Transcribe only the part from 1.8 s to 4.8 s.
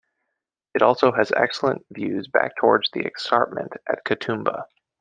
views back towards the escarpment at Katoomba.